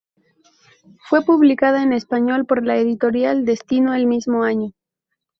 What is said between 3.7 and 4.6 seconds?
el mismo